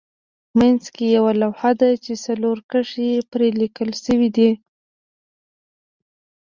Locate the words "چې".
2.03-2.13